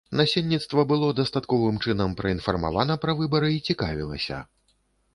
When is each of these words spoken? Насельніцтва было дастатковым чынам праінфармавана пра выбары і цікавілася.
Насельніцтва 0.19 0.85
было 0.91 1.09
дастатковым 1.19 1.77
чынам 1.85 2.17
праінфармавана 2.23 2.99
пра 3.07 3.19
выбары 3.23 3.55
і 3.61 3.65
цікавілася. 3.71 4.37